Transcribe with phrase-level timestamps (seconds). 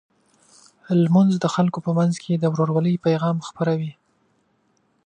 [1.03, 3.91] لمونځ د خلکو په منځ کې د ورورولۍ پیغام خپروي.